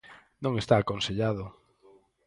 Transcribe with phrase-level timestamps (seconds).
[0.43, 1.45] "Non está aconsellado".